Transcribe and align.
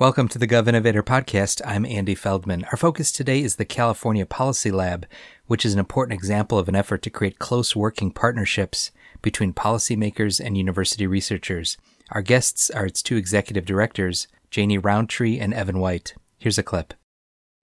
Welcome 0.00 0.28
to 0.28 0.38
the 0.38 0.46
Gov 0.46 0.68
Innovator 0.68 1.02
Podcast. 1.02 1.60
I'm 1.66 1.84
Andy 1.84 2.14
Feldman. 2.14 2.64
Our 2.66 2.76
focus 2.76 3.10
today 3.10 3.42
is 3.42 3.56
the 3.56 3.64
California 3.64 4.24
Policy 4.24 4.70
Lab, 4.70 5.06
which 5.48 5.66
is 5.66 5.72
an 5.72 5.80
important 5.80 6.16
example 6.16 6.56
of 6.56 6.68
an 6.68 6.76
effort 6.76 7.02
to 7.02 7.10
create 7.10 7.40
close 7.40 7.74
working 7.74 8.12
partnerships 8.12 8.92
between 9.22 9.52
policymakers 9.52 10.38
and 10.38 10.56
university 10.56 11.08
researchers. 11.08 11.76
Our 12.12 12.22
guests 12.22 12.70
are 12.70 12.86
its 12.86 13.02
two 13.02 13.16
executive 13.16 13.64
directors, 13.64 14.28
Janey 14.52 14.78
Rountree 14.78 15.40
and 15.40 15.52
Evan 15.52 15.80
White. 15.80 16.14
Here's 16.38 16.58
a 16.58 16.62
clip. 16.62 16.94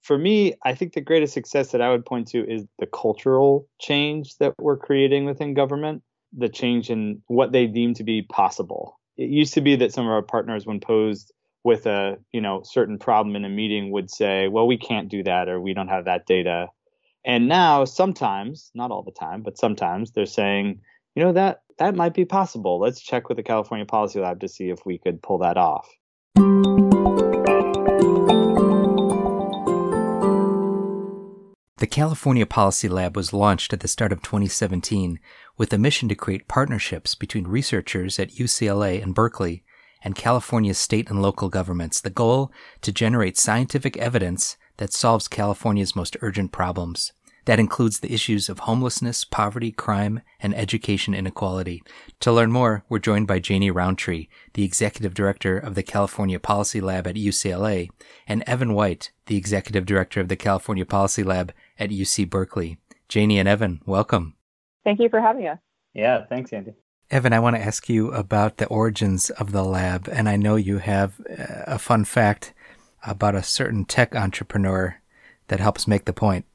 For 0.01 0.17
me, 0.17 0.55
I 0.65 0.73
think 0.75 0.91
the 0.91 0.99
greatest 0.99 1.33
success 1.33 1.71
that 1.71 1.81
I 1.81 1.89
would 1.89 2.05
point 2.05 2.27
to 2.31 2.45
is 2.45 2.65
the 2.79 2.87
cultural 2.87 3.69
change 3.79 4.35
that 4.39 4.55
we're 4.59 4.75
creating 4.75 5.23
within 5.23 5.53
government, 5.53 6.03
the 6.37 6.49
change 6.49 6.89
in 6.89 7.21
what 7.27 7.53
they 7.53 7.65
deem 7.65 7.93
to 7.93 8.03
be 8.03 8.23
possible. 8.23 8.99
It 9.15 9.29
used 9.29 9.53
to 9.53 9.61
be 9.61 9.77
that 9.77 9.93
some 9.93 10.05
of 10.05 10.11
our 10.11 10.21
partners, 10.21 10.65
when 10.65 10.81
posed 10.81 11.31
with 11.65 11.87
a 11.87 12.15
you 12.31 12.39
know 12.39 12.61
certain 12.63 12.97
problem 12.97 13.35
in 13.35 13.43
a 13.43 13.49
meeting 13.49 13.91
would 13.91 14.09
say 14.09 14.47
well 14.47 14.67
we 14.67 14.77
can't 14.77 15.09
do 15.09 15.23
that 15.23 15.49
or 15.49 15.59
we 15.59 15.73
don't 15.73 15.89
have 15.89 16.05
that 16.05 16.25
data. 16.25 16.67
And 17.25 17.47
now 17.49 17.83
sometimes 17.85 18.71
not 18.73 18.91
all 18.91 19.03
the 19.03 19.11
time 19.11 19.41
but 19.41 19.57
sometimes 19.57 20.11
they're 20.11 20.27
saying 20.27 20.79
you 21.15 21.23
know 21.23 21.33
that 21.33 21.63
that 21.79 21.95
might 21.95 22.13
be 22.13 22.23
possible. 22.23 22.79
Let's 22.79 23.01
check 23.01 23.27
with 23.27 23.35
the 23.35 23.43
california 23.43 23.85
policy 23.85 24.19
lab 24.19 24.39
to 24.41 24.47
see 24.47 24.69
if 24.69 24.85
we 24.85 24.99
could 24.99 25.21
pull 25.21 25.39
that 25.39 25.57
off. 25.57 25.89
The 31.77 31.87
California 31.87 32.45
Policy 32.45 32.87
Lab 32.87 33.17
was 33.17 33.33
launched 33.33 33.73
at 33.73 33.81
the 33.81 33.87
start 33.87 34.13
of 34.13 34.21
2017 34.21 35.19
with 35.57 35.73
a 35.73 35.77
mission 35.77 36.07
to 36.09 36.15
create 36.15 36.47
partnerships 36.47 37.15
between 37.15 37.47
researchers 37.47 38.17
at 38.17 38.31
UCLA 38.31 39.03
and 39.03 39.13
Berkeley 39.13 39.64
and 40.05 40.15
California's 40.15 40.77
state 40.77 41.09
and 41.09 41.21
local 41.21 41.49
governments. 41.49 41.99
The 41.99 42.11
goal 42.11 42.51
to 42.81 42.93
generate 42.93 43.37
scientific 43.37 43.97
evidence 43.97 44.55
that 44.77 44.93
solves 44.93 45.27
California's 45.27 45.95
most 45.95 46.15
urgent 46.21 46.51
problems. 46.51 47.11
That 47.45 47.59
includes 47.59 47.99
the 47.99 48.13
issues 48.13 48.47
of 48.49 48.59
homelessness, 48.59 49.23
poverty, 49.23 49.71
crime, 49.71 50.21
and 50.39 50.55
education 50.55 51.13
inequality. 51.13 51.83
To 52.21 52.31
learn 52.31 52.51
more, 52.51 52.83
we're 52.89 52.99
joined 52.99 53.27
by 53.27 53.39
Janey 53.39 53.69
Rountree, 53.69 54.27
the 54.53 54.63
executive 54.63 55.13
director 55.13 55.57
of 55.57 55.75
the 55.75 55.83
California 55.83 56.39
Policy 56.39 56.81
Lab 56.81 57.05
at 57.05 57.15
UCLA, 57.15 57.89
and 58.27 58.43
Evan 58.47 58.73
White, 58.73 59.11
the 59.27 59.37
executive 59.37 59.85
director 59.85 60.21
of 60.21 60.27
the 60.27 60.35
California 60.35 60.85
Policy 60.85 61.23
Lab 61.23 61.51
at 61.77 61.91
UC 61.91 62.29
Berkeley. 62.29 62.77
Janey 63.09 63.37
and 63.37 63.47
Evan, 63.47 63.81
welcome. 63.85 64.35
Thank 64.83 64.99
you 64.99 65.09
for 65.09 65.21
having 65.21 65.47
us. 65.47 65.59
Yeah, 65.93 66.25
thanks, 66.27 66.51
Andy. 66.51 66.73
Evan, 67.11 67.33
I 67.33 67.39
want 67.39 67.55
to 67.55 67.61
ask 67.61 67.87
you 67.87 68.11
about 68.11 68.57
the 68.57 68.65
origins 68.67 69.29
of 69.29 69.51
the 69.51 69.63
lab, 69.63 70.09
and 70.11 70.27
I 70.27 70.37
know 70.37 70.55
you 70.55 70.79
have 70.79 71.13
a 71.27 71.77
fun 71.77 72.03
fact 72.03 72.53
about 73.05 73.35
a 73.35 73.43
certain 73.43 73.85
tech 73.85 74.15
entrepreneur 74.15 74.99
that 75.47 75.59
helps 75.59 75.87
make 75.87 76.05
the 76.05 76.13
point. 76.13 76.45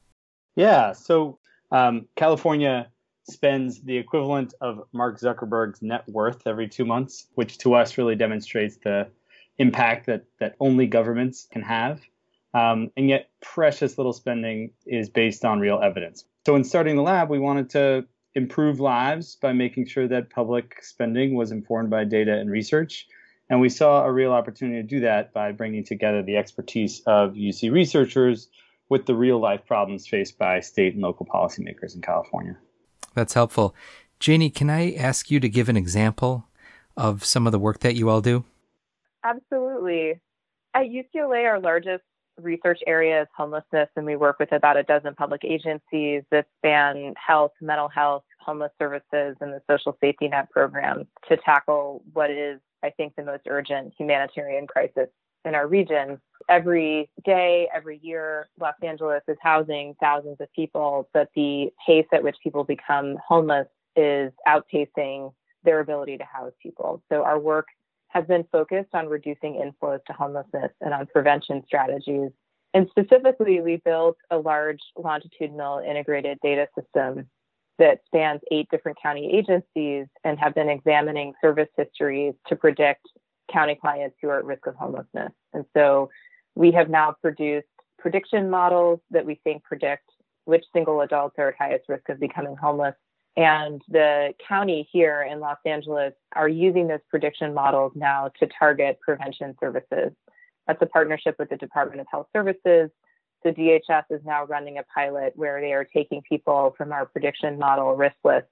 Yeah, 0.55 0.91
so 0.91 1.39
um, 1.71 2.07
California 2.17 2.89
spends 3.29 3.81
the 3.81 3.97
equivalent 3.97 4.53
of 4.59 4.83
Mark 4.91 5.19
Zuckerberg's 5.19 5.81
net 5.81 6.03
worth 6.09 6.45
every 6.45 6.67
two 6.67 6.83
months, 6.83 7.27
which 7.35 7.57
to 7.59 7.73
us 7.75 7.97
really 7.97 8.15
demonstrates 8.15 8.77
the 8.83 9.07
impact 9.57 10.07
that 10.07 10.25
that 10.39 10.55
only 10.59 10.87
governments 10.87 11.47
can 11.49 11.61
have. 11.61 12.01
Um, 12.53 12.91
and 12.97 13.07
yet, 13.07 13.29
precious 13.41 13.97
little 13.97 14.11
spending 14.11 14.71
is 14.85 15.09
based 15.09 15.45
on 15.45 15.61
real 15.61 15.79
evidence. 15.81 16.25
So, 16.45 16.55
in 16.55 16.65
starting 16.65 16.97
the 16.97 17.01
lab, 17.01 17.29
we 17.29 17.39
wanted 17.39 17.69
to 17.71 18.05
improve 18.35 18.79
lives 18.79 19.35
by 19.35 19.53
making 19.53 19.85
sure 19.85 20.07
that 20.07 20.29
public 20.29 20.83
spending 20.83 21.35
was 21.35 21.51
informed 21.51 21.89
by 21.89 22.03
data 22.03 22.33
and 22.33 22.49
research. 22.49 23.07
And 23.49 23.59
we 23.59 23.69
saw 23.69 24.05
a 24.05 24.11
real 24.11 24.31
opportunity 24.31 24.81
to 24.81 24.87
do 24.87 25.01
that 25.01 25.33
by 25.33 25.51
bringing 25.51 25.83
together 25.83 26.23
the 26.23 26.37
expertise 26.37 27.01
of 27.05 27.33
UC 27.33 27.71
researchers 27.71 28.47
with 28.89 29.05
the 29.05 29.15
real 29.15 29.39
life 29.39 29.65
problems 29.65 30.07
faced 30.07 30.37
by 30.37 30.59
state 30.61 30.93
and 30.93 31.01
local 31.01 31.25
policymakers 31.25 31.95
in 31.95 32.01
California. 32.01 32.57
That's 33.13 33.33
helpful. 33.33 33.75
Janey, 34.19 34.49
can 34.49 34.69
I 34.69 34.93
ask 34.93 35.29
you 35.29 35.39
to 35.39 35.49
give 35.49 35.67
an 35.67 35.77
example 35.77 36.47
of 36.95 37.25
some 37.25 37.45
of 37.45 37.51
the 37.51 37.59
work 37.59 37.79
that 37.79 37.95
you 37.95 38.09
all 38.09 38.21
do? 38.21 38.45
Absolutely. 39.23 40.19
At 40.73 40.85
UCLA, 40.85 41.45
our 41.45 41.59
largest 41.59 42.03
research 42.41 42.79
area 42.87 43.23
is 43.23 43.27
homelessness, 43.35 43.89
and 43.95 44.05
we 44.05 44.15
work 44.15 44.39
with 44.39 44.51
about 44.51 44.77
a 44.77 44.83
dozen 44.83 45.15
public 45.15 45.43
agencies 45.43 46.23
that 46.31 46.47
span 46.57 47.13
health, 47.15 47.51
mental 47.61 47.87
health, 47.87 48.23
homeless 48.39 48.71
services, 48.79 49.35
and 49.41 49.53
the 49.53 49.61
social 49.69 49.97
safety 50.01 50.27
net 50.27 50.49
programs 50.49 51.05
to 51.29 51.37
tackle 51.37 52.03
what 52.13 52.31
is, 52.31 52.59
I 52.83 52.89
think, 52.89 53.15
the 53.15 53.23
most 53.23 53.43
urgent 53.47 53.93
humanitarian 53.97 54.67
crisis 54.67 55.07
in 55.45 55.55
our 55.55 55.67
region. 55.67 56.19
Every 56.49 57.09
day, 57.23 57.67
every 57.73 57.99
year, 58.01 58.49
Los 58.59 58.75
Angeles 58.81 59.23
is 59.27 59.37
housing 59.41 59.95
thousands 59.99 60.37
of 60.39 60.51
people, 60.53 61.09
but 61.13 61.29
the 61.35 61.71
pace 61.85 62.07
at 62.11 62.23
which 62.23 62.37
people 62.43 62.63
become 62.63 63.17
homeless 63.27 63.67
is 63.95 64.31
outpacing 64.47 65.33
their 65.63 65.79
ability 65.79 66.17
to 66.17 66.23
house 66.23 66.53
people. 66.61 67.01
So 67.09 67.23
our 67.23 67.39
work 67.39 67.67
has 68.11 68.25
been 68.25 68.45
focused 68.51 68.93
on 68.93 69.07
reducing 69.07 69.53
inflows 69.53 70.03
to 70.05 70.13
homelessness 70.13 70.71
and 70.81 70.93
on 70.93 71.07
prevention 71.07 71.63
strategies. 71.65 72.29
And 72.73 72.87
specifically, 72.89 73.61
we 73.61 73.77
built 73.77 74.17
a 74.29 74.37
large 74.37 74.79
longitudinal 74.97 75.79
integrated 75.79 76.37
data 76.43 76.67
system 76.77 77.27
that 77.79 78.01
spans 78.05 78.41
eight 78.51 78.67
different 78.69 78.97
county 79.01 79.31
agencies 79.33 80.07
and 80.23 80.37
have 80.39 80.53
been 80.53 80.69
examining 80.69 81.33
service 81.41 81.69
histories 81.77 82.33
to 82.47 82.55
predict 82.55 83.07
county 83.51 83.75
clients 83.75 84.15
who 84.21 84.29
are 84.29 84.39
at 84.39 84.45
risk 84.45 84.67
of 84.67 84.75
homelessness. 84.75 85.31
And 85.53 85.65
so 85.75 86.09
we 86.55 86.71
have 86.71 86.89
now 86.89 87.15
produced 87.21 87.67
prediction 87.97 88.49
models 88.49 88.99
that 89.09 89.25
we 89.25 89.39
think 89.43 89.63
predict 89.63 90.03
which 90.45 90.65
single 90.73 91.01
adults 91.01 91.35
are 91.37 91.49
at 91.49 91.55
highest 91.57 91.87
risk 91.87 92.09
of 92.09 92.19
becoming 92.19 92.55
homeless 92.55 92.95
and 93.37 93.81
the 93.87 94.33
county 94.47 94.87
here 94.91 95.27
in 95.29 95.39
Los 95.39 95.57
Angeles 95.65 96.13
are 96.35 96.49
using 96.49 96.87
those 96.87 96.99
prediction 97.09 97.53
models 97.53 97.93
now 97.95 98.29
to 98.39 98.47
target 98.47 98.99
prevention 98.99 99.55
services. 99.59 100.11
That's 100.67 100.81
a 100.81 100.85
partnership 100.85 101.35
with 101.39 101.49
the 101.49 101.57
Department 101.57 102.01
of 102.01 102.07
Health 102.11 102.27
Services. 102.33 102.89
The 103.43 103.51
DHS 103.51 104.03
is 104.11 104.21
now 104.25 104.45
running 104.45 104.77
a 104.77 104.83
pilot 104.83 105.33
where 105.35 105.61
they 105.61 105.73
are 105.73 105.85
taking 105.85 106.21
people 106.27 106.75
from 106.77 106.91
our 106.91 107.05
prediction 107.05 107.57
model 107.57 107.95
risk 107.95 108.17
list 108.23 108.47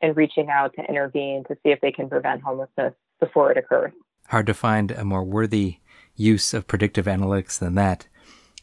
and 0.00 0.16
reaching 0.16 0.48
out 0.48 0.74
to 0.76 0.84
intervene 0.84 1.44
to 1.44 1.54
see 1.62 1.70
if 1.70 1.80
they 1.80 1.92
can 1.92 2.08
prevent 2.08 2.42
homelessness 2.42 2.94
before 3.18 3.50
it 3.52 3.58
occurs. 3.58 3.92
Hard 4.28 4.46
to 4.46 4.54
find 4.54 4.92
a 4.92 5.04
more 5.04 5.24
worthy 5.24 5.78
use 6.14 6.54
of 6.54 6.66
predictive 6.66 7.06
analytics 7.06 7.58
than 7.58 7.74
that. 7.74 8.06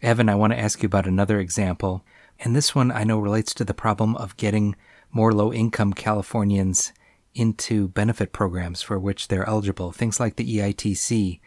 Evan, 0.01 0.29
I 0.29 0.35
want 0.35 0.53
to 0.53 0.59
ask 0.59 0.81
you 0.81 0.87
about 0.87 1.07
another 1.07 1.39
example. 1.39 2.03
And 2.39 2.55
this 2.55 2.73
one 2.73 2.91
I 2.91 3.03
know 3.03 3.19
relates 3.19 3.53
to 3.55 3.65
the 3.65 3.73
problem 3.73 4.15
of 4.15 4.37
getting 4.37 4.75
more 5.11 5.33
low 5.33 5.51
income 5.51 5.93
Californians 5.93 6.93
into 7.33 7.87
benefit 7.87 8.33
programs 8.33 8.81
for 8.81 8.99
which 8.99 9.27
they're 9.27 9.47
eligible. 9.47 9.91
Things 9.91 10.19
like 10.19 10.35
the 10.35 10.57
EITC, 10.57 11.39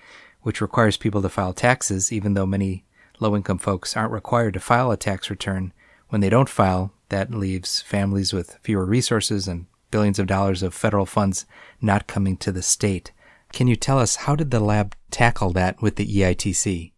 which 0.42 0.60
requires 0.60 0.96
people 0.96 1.20
to 1.22 1.28
file 1.28 1.52
taxes, 1.52 2.12
even 2.12 2.34
though 2.34 2.46
many 2.46 2.84
low 3.18 3.36
income 3.36 3.58
folks 3.58 3.96
aren't 3.96 4.12
required 4.12 4.54
to 4.54 4.60
file 4.60 4.90
a 4.90 4.96
tax 4.96 5.30
return. 5.30 5.72
When 6.08 6.20
they 6.20 6.30
don't 6.30 6.48
file, 6.48 6.92
that 7.08 7.30
leaves 7.32 7.80
families 7.82 8.32
with 8.32 8.58
fewer 8.62 8.84
resources 8.84 9.46
and 9.46 9.66
billions 9.90 10.18
of 10.18 10.26
dollars 10.26 10.62
of 10.62 10.72
federal 10.72 11.06
funds 11.06 11.44
not 11.80 12.06
coming 12.06 12.36
to 12.38 12.52
the 12.52 12.62
state. 12.62 13.12
Can 13.52 13.66
you 13.66 13.76
tell 13.76 13.98
us 13.98 14.16
how 14.16 14.36
did 14.36 14.50
the 14.50 14.60
lab 14.60 14.94
tackle 15.10 15.52
that 15.52 15.82
with 15.82 15.96
the 15.96 16.06
EITC? 16.06 16.92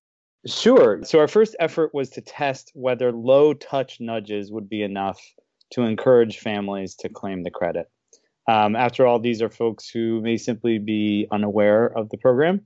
Sure. 0.47 1.03
So 1.05 1.19
our 1.19 1.29
first 1.29 1.57
effort 1.61 1.95
was 1.95 2.11
to 2.11 2.21
test 2.21 2.73
whether 2.75 3.13
low 3.13 3.55
touch 3.55 4.01
nudges 4.01 4.51
would 4.51 4.69
be 4.69 4.83
enough 4.83 5.21
to 5.73 5.83
encourage 5.83 6.39
families 6.39 6.95
to 6.97 7.09
claim 7.09 7.43
the 7.43 7.51
credit. 7.51 7.91
Um, 8.49 8.75
after 8.77 9.07
all, 9.07 9.19
these 9.19 9.41
are 9.41 9.49
folks 9.49 9.89
who 9.89 10.21
may 10.21 10.37
simply 10.37 10.79
be 10.79 11.27
unaware 11.31 11.87
of 11.87 12.09
the 12.11 12.19
program. 12.19 12.63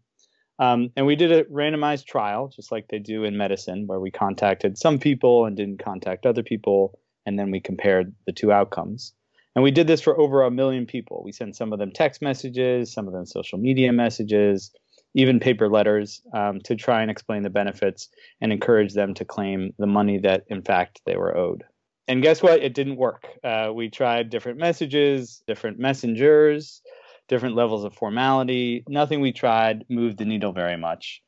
Um, 0.59 0.91
and 0.97 1.06
we 1.06 1.17
did 1.17 1.33
a 1.33 1.44
randomized 1.44 2.06
trial, 2.06 2.49
just 2.49 2.72
like 2.72 2.88
they 2.88 2.99
do 2.99 3.25
in 3.25 3.37
medicine, 3.37 3.87
where 3.87 4.00
we 4.00 4.11
contacted 4.11 4.79
some 4.79 4.99
people 4.99 5.44
and 5.44 5.56
didn't 5.56 5.85
contact 5.85 6.25
other 6.25 6.43
people, 6.43 6.99
and 7.26 7.38
then 7.38 7.50
we 7.50 7.61
compared 7.61 8.14
the 8.26 8.32
two 8.32 8.53
outcomes. 8.53 9.12
And 9.55 9.62
we 9.62 9.70
did 9.70 9.87
this 9.87 10.00
for 10.00 10.19
over 10.19 10.43
a 10.43 10.50
million 10.50 10.87
people. 10.87 11.23
We 11.25 11.32
sent 11.32 11.56
some 11.56 11.73
of 11.73 11.79
them 11.79 11.93
text 11.93 12.23
messages, 12.23 12.93
some 12.93 13.06
of 13.06 13.12
them 13.12 13.26
social 13.26 13.59
media 13.59 13.93
messages, 13.93 14.70
even 15.14 15.41
paper 15.41 15.69
letters 15.69 16.23
um, 16.35 16.61
to 16.64 16.75
try 16.75 17.02
and 17.02 17.11
explain 17.11 17.43
the 17.43 17.50
benefits 17.50 18.09
and 18.41 18.52
encourage 18.52 18.94
them 18.94 19.14
to 19.14 19.25
claim 19.25 19.73
the 19.79 19.87
money 19.87 20.19
that, 20.19 20.44
in 20.49 20.62
fact, 20.62 21.02
they 21.06 21.17
were 21.17 21.37
owed 21.37 21.64
and 22.08 22.23
guess 22.23 22.43
what? 22.43 22.62
It 22.62 22.75
didn't 22.75 22.97
work. 22.97 23.26
Uh, 23.43 23.70
we 23.75 23.91
tried 23.91 24.31
different 24.31 24.58
messages, 24.58 25.43
different 25.47 25.79
messengers, 25.79 26.82
different 27.29 27.56
levels 27.56 27.85
of 27.85 27.94
formality. 27.94 28.85
Nothing 28.88 29.20
we 29.20 29.32
tried 29.32 29.85
moved 29.88 30.19
the 30.19 30.25
needle 30.25 30.53
very 30.53 30.76
much. 30.76 31.23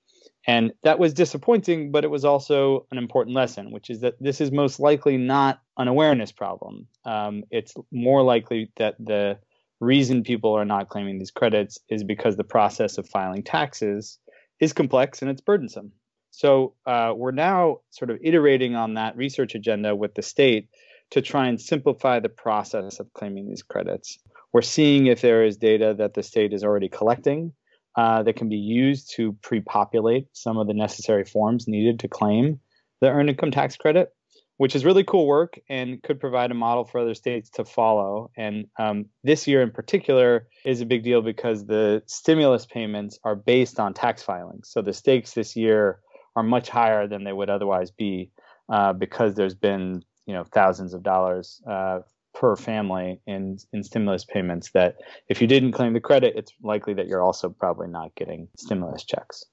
And 0.46 0.72
that 0.82 0.98
was 0.98 1.12
disappointing, 1.12 1.90
but 1.90 2.04
it 2.04 2.10
was 2.10 2.24
also 2.24 2.86
an 2.90 2.98
important 2.98 3.36
lesson, 3.36 3.70
which 3.70 3.90
is 3.90 4.00
that 4.00 4.14
this 4.18 4.40
is 4.40 4.50
most 4.50 4.80
likely 4.80 5.16
not 5.16 5.60
an 5.76 5.88
awareness 5.88 6.32
problem. 6.32 6.86
Um, 7.04 7.44
it's 7.50 7.74
more 7.92 8.22
likely 8.22 8.70
that 8.76 8.96
the 8.98 9.38
reason 9.80 10.22
people 10.22 10.54
are 10.54 10.64
not 10.64 10.88
claiming 10.88 11.18
these 11.18 11.30
credits 11.30 11.78
is 11.88 12.02
because 12.02 12.36
the 12.36 12.44
process 12.44 12.98
of 12.98 13.08
filing 13.08 13.42
taxes 13.42 14.18
is 14.58 14.72
complex 14.72 15.22
and 15.22 15.30
it's 15.30 15.40
burdensome. 15.40 15.92
So 16.38 16.74
uh, 16.86 17.14
we're 17.16 17.32
now 17.32 17.78
sort 17.90 18.12
of 18.12 18.18
iterating 18.22 18.76
on 18.76 18.94
that 18.94 19.16
research 19.16 19.56
agenda 19.56 19.96
with 19.96 20.14
the 20.14 20.22
state 20.22 20.68
to 21.10 21.20
try 21.20 21.48
and 21.48 21.60
simplify 21.60 22.20
the 22.20 22.28
process 22.28 23.00
of 23.00 23.12
claiming 23.12 23.48
these 23.48 23.64
credits. 23.64 24.20
We're 24.52 24.62
seeing 24.62 25.08
if 25.08 25.20
there 25.20 25.44
is 25.44 25.56
data 25.56 25.96
that 25.98 26.14
the 26.14 26.22
state 26.22 26.52
is 26.52 26.62
already 26.62 26.88
collecting 26.88 27.54
uh, 27.96 28.22
that 28.22 28.36
can 28.36 28.48
be 28.48 28.56
used 28.56 29.12
to 29.16 29.32
pre 29.42 29.58
populate 29.58 30.28
some 30.32 30.58
of 30.58 30.68
the 30.68 30.74
necessary 30.74 31.24
forms 31.24 31.66
needed 31.66 31.98
to 32.00 32.08
claim 32.08 32.60
the 33.00 33.08
earned 33.08 33.30
income 33.30 33.50
tax 33.50 33.76
credit, 33.76 34.12
which 34.58 34.76
is 34.76 34.84
really 34.84 35.02
cool 35.02 35.26
work 35.26 35.58
and 35.68 36.00
could 36.04 36.20
provide 36.20 36.52
a 36.52 36.54
model 36.54 36.84
for 36.84 37.00
other 37.00 37.14
states 37.14 37.50
to 37.50 37.64
follow. 37.64 38.30
And 38.36 38.66
um, 38.78 39.06
this 39.24 39.48
year 39.48 39.60
in 39.60 39.72
particular 39.72 40.46
is 40.64 40.80
a 40.80 40.86
big 40.86 41.02
deal 41.02 41.20
because 41.20 41.66
the 41.66 42.04
stimulus 42.06 42.64
payments 42.64 43.18
are 43.24 43.34
based 43.34 43.80
on 43.80 43.92
tax 43.92 44.22
filings. 44.22 44.70
So 44.70 44.82
the 44.82 44.92
stakes 44.92 45.32
this 45.32 45.56
year 45.56 45.98
are 46.38 46.42
much 46.44 46.68
higher 46.68 47.08
than 47.08 47.24
they 47.24 47.32
would 47.32 47.50
otherwise 47.50 47.90
be 47.90 48.30
uh, 48.68 48.92
because 48.92 49.34
there's 49.34 49.54
been 49.54 50.02
you 50.26 50.34
know 50.34 50.44
thousands 50.44 50.94
of 50.94 51.02
dollars 51.02 51.60
uh, 51.68 51.98
per 52.32 52.54
family 52.54 53.20
in 53.26 53.58
in 53.72 53.82
stimulus 53.82 54.24
payments 54.24 54.70
that 54.70 54.96
if 55.28 55.40
you 55.40 55.48
didn't 55.48 55.72
claim 55.72 55.92
the 55.92 56.00
credit 56.00 56.34
it's 56.36 56.52
likely 56.62 56.94
that 56.94 57.08
you're 57.08 57.22
also 57.22 57.48
probably 57.48 57.88
not 57.88 58.14
getting 58.14 58.46
stimulus 58.56 59.02
checks 59.02 59.46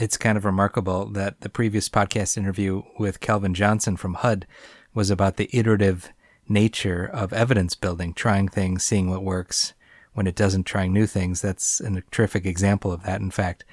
it's 0.00 0.16
kind 0.16 0.36
of 0.36 0.44
remarkable 0.44 1.06
that 1.06 1.42
the 1.42 1.48
previous 1.48 1.88
podcast 1.88 2.36
interview 2.36 2.82
with 2.98 3.20
Calvin 3.20 3.54
Johnson 3.54 3.96
from 3.96 4.14
HUD 4.14 4.48
was 4.94 5.10
about 5.10 5.36
the 5.36 5.48
iterative 5.52 6.10
nature 6.48 7.04
of 7.04 7.32
evidence 7.32 7.76
building, 7.76 8.12
trying 8.12 8.48
things, 8.48 8.82
seeing 8.82 9.08
what 9.10 9.22
works. 9.22 9.74
When 10.14 10.26
it 10.26 10.34
doesn't, 10.34 10.64
trying 10.64 10.92
new 10.92 11.06
things. 11.06 11.40
That's 11.40 11.80
a 11.80 12.02
terrific 12.10 12.44
example 12.44 12.92
of 12.92 13.04
that, 13.04 13.20
in 13.20 13.30
fact. 13.30 13.64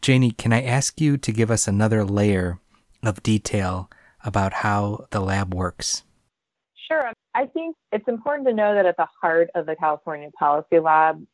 Janey, 0.00 0.30
can 0.30 0.52
I 0.52 0.62
ask 0.62 1.00
you 1.00 1.16
to 1.18 1.32
give 1.32 1.50
us 1.50 1.66
another 1.66 2.04
layer 2.04 2.58
of 3.02 3.22
detail 3.22 3.90
about 4.24 4.52
how 4.52 5.06
the 5.10 5.20
lab 5.20 5.54
works? 5.54 6.02
Sure. 6.88 7.12
I 7.34 7.46
think 7.46 7.76
it's 7.92 8.08
important 8.08 8.48
to 8.48 8.54
know 8.54 8.74
that 8.74 8.86
at 8.86 8.96
the 8.96 9.08
heart 9.20 9.50
of 9.54 9.66
the 9.66 9.76
California 9.76 10.30
Policy 10.38 10.78
Lab 10.80 11.24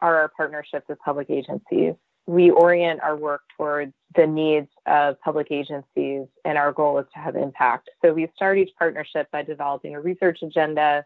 are 0.00 0.16
our 0.18 0.32
partnerships 0.36 0.86
with 0.88 0.98
public 1.04 1.30
agencies. 1.30 1.94
We 2.26 2.50
orient 2.50 3.00
our 3.02 3.16
work 3.16 3.42
towards 3.56 3.92
the 4.16 4.26
needs 4.26 4.68
of 4.86 5.20
public 5.20 5.48
agencies, 5.50 6.26
and 6.44 6.56
our 6.56 6.72
goal 6.72 6.98
is 6.98 7.06
to 7.14 7.20
have 7.20 7.36
impact. 7.36 7.90
So 8.02 8.12
we 8.12 8.28
start 8.34 8.58
each 8.58 8.70
partnership 8.78 9.28
by 9.30 9.42
developing 9.42 9.94
a 9.94 10.00
research 10.00 10.38
agenda 10.42 11.04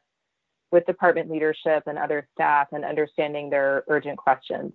with 0.72 0.86
department 0.86 1.30
leadership 1.30 1.84
and 1.86 1.98
other 1.98 2.28
staff 2.34 2.68
and 2.72 2.84
understanding 2.84 3.50
their 3.50 3.84
urgent 3.88 4.18
questions. 4.18 4.72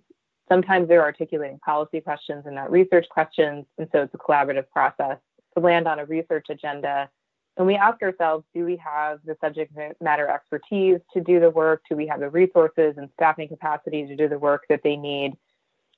Sometimes 0.48 0.88
they're 0.88 1.02
articulating 1.02 1.58
policy 1.58 2.00
questions 2.00 2.44
and 2.46 2.54
not 2.54 2.70
research 2.70 3.06
questions, 3.08 3.64
and 3.78 3.88
so 3.92 4.02
it's 4.02 4.14
a 4.14 4.18
collaborative 4.18 4.68
process 4.70 5.18
to 5.54 5.62
land 5.62 5.86
on 5.86 5.98
a 5.98 6.04
research 6.04 6.46
agenda. 6.50 7.08
And 7.56 7.66
we 7.66 7.76
ask 7.76 8.02
ourselves, 8.02 8.44
do 8.54 8.64
we 8.64 8.76
have 8.76 9.20
the 9.24 9.36
subject 9.40 9.76
matter 10.00 10.28
expertise 10.28 11.00
to 11.12 11.20
do 11.20 11.38
the 11.38 11.50
work? 11.50 11.82
Do 11.88 11.96
we 11.96 12.06
have 12.06 12.20
the 12.20 12.30
resources 12.30 12.94
and 12.96 13.10
staffing 13.14 13.48
capacity 13.48 14.06
to 14.06 14.16
do 14.16 14.28
the 14.28 14.38
work 14.38 14.64
that 14.68 14.80
they 14.82 14.96
need? 14.96 15.36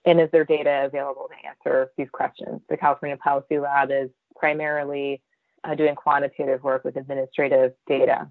And 0.04 0.20
is 0.20 0.28
there 0.32 0.44
data 0.44 0.84
available 0.84 1.28
to 1.28 1.48
answer 1.48 1.90
these 1.96 2.08
questions? 2.12 2.60
The 2.68 2.76
California 2.76 3.16
Policy 3.16 3.58
Lab 3.58 3.90
is 3.90 4.10
primarily 4.36 5.22
uh, 5.62 5.74
doing 5.74 5.94
quantitative 5.94 6.62
work 6.62 6.84
with 6.84 6.96
administrative 6.96 7.72
data. 7.86 8.28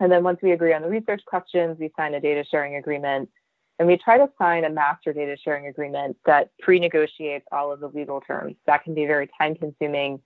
And 0.00 0.10
then 0.10 0.24
once 0.24 0.40
we 0.42 0.52
agree 0.52 0.72
on 0.72 0.82
the 0.82 0.88
research 0.88 1.22
questions, 1.26 1.76
we 1.78 1.92
sign 1.96 2.14
a 2.14 2.20
data 2.20 2.42
sharing 2.50 2.76
agreement. 2.76 3.28
And 3.80 3.88
we 3.88 3.96
try 3.96 4.16
to 4.16 4.28
sign 4.38 4.64
a 4.64 4.70
master 4.70 5.12
data 5.12 5.36
sharing 5.42 5.66
agreement 5.66 6.16
that 6.26 6.50
pre 6.60 6.78
negotiates 6.78 7.46
all 7.50 7.72
of 7.72 7.80
the 7.80 7.88
legal 7.88 8.20
terms. 8.20 8.54
That 8.66 8.84
can 8.84 8.94
be 8.94 9.06
very 9.06 9.28
time 9.40 9.56
consuming 9.56 10.20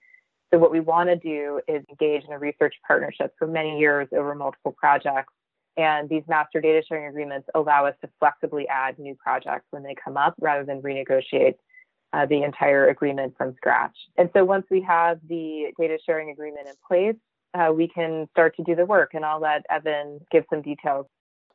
so 0.55 0.59
what 0.59 0.71
we 0.71 0.79
want 0.79 1.09
to 1.09 1.15
do 1.15 1.59
is 1.67 1.83
engage 1.89 2.23
in 2.23 2.31
a 2.31 2.39
research 2.39 2.75
partnership 2.87 3.33
for 3.37 3.47
many 3.47 3.79
years 3.79 4.07
over 4.15 4.35
multiple 4.35 4.71
projects. 4.71 5.33
And 5.77 6.07
these 6.07 6.23
master 6.29 6.61
data 6.61 6.81
sharing 6.87 7.07
agreements 7.07 7.49
allow 7.53 7.85
us 7.85 7.95
to 8.01 8.09
flexibly 8.19 8.67
add 8.69 8.97
new 8.97 9.15
projects 9.15 9.65
when 9.71 9.83
they 9.83 9.95
come 10.01 10.15
up 10.15 10.33
rather 10.39 10.63
than 10.63 10.81
renegotiate 10.81 11.55
uh, 12.13 12.25
the 12.27 12.43
entire 12.43 12.87
agreement 12.87 13.35
from 13.37 13.53
scratch. 13.57 13.97
And 14.17 14.29
so 14.33 14.45
once 14.45 14.65
we 14.71 14.79
have 14.81 15.19
the 15.27 15.73
data 15.77 15.97
sharing 16.05 16.29
agreement 16.29 16.67
in 16.67 16.75
place, 16.87 17.19
uh, 17.53 17.73
we 17.73 17.89
can 17.89 18.29
start 18.31 18.55
to 18.55 18.63
do 18.63 18.75
the 18.75 18.85
work. 18.85 19.13
And 19.13 19.25
I'll 19.25 19.41
let 19.41 19.65
Evan 19.69 20.21
give 20.31 20.45
some 20.49 20.61
details. 20.61 21.07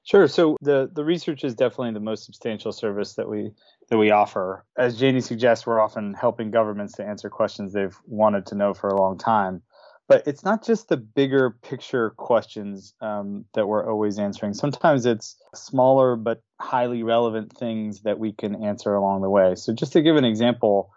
Sure. 0.05 0.27
So 0.29 0.57
the 0.61 0.91
the 0.93 1.05
research 1.05 1.45
is 1.45 1.55
definitely 1.55 1.93
the 1.93 2.01
most 2.01 2.25
substantial 2.25 2.73
service 2.73 3.15
that 3.15 3.29
we 3.29 3.53
that 3.91 3.99
we 3.99 4.11
offer. 4.11 4.65
As 4.77 4.99
Janey 4.99 5.21
suggests, 5.21 5.67
we're 5.67 5.81
often 5.81 6.15
helping 6.15 6.51
governments 6.51 6.95
to 6.95 7.05
answer 7.05 7.29
questions 7.29 7.73
they've 7.73 7.97
wanted 8.07 8.47
to 8.47 8.55
know 8.55 8.73
for 8.73 8.89
a 8.89 9.01
long 9.01 9.19
time. 9.19 9.63
But 10.09 10.27
it's 10.27 10.43
not 10.45 10.65
just 10.65 10.89
the 10.89 10.97
bigger 10.97 11.51
picture 11.63 12.11
questions 12.11 12.95
um, 13.01 13.45
that 13.55 13.69
we're 13.69 13.89
always 13.89 14.19
answering. 14.19 14.55
Sometimes 14.55 15.07
it's 15.07 15.37
smaller 15.55 16.17
but 16.17 16.43
highly 16.61 17.05
relevant 17.05 17.57
things 17.57 18.03
that 18.03 18.19
we 18.19 18.33
can 18.33 18.65
answer 18.65 18.93
along 18.95 19.23
the 19.23 19.31
way. 19.31 19.55
So 19.55 19.73
just 19.73 19.93
to 19.93 20.03
give 20.03 20.17
an 20.17 20.25
example, 20.25 20.91